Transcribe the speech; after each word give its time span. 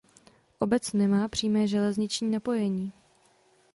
Obec 0.59 0.93
nemá 0.93 1.27
přímé 1.27 1.67
železniční 1.67 2.31
napojení. 2.31 2.93